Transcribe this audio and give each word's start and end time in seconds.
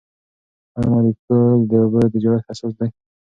آیا 0.77 0.87
مالیکول 0.91 1.59
د 1.69 1.71
اوبو 1.81 1.99
د 2.11 2.15
جوړښت 2.23 2.47
اساس 2.51 2.73
دی؟ 2.79 2.89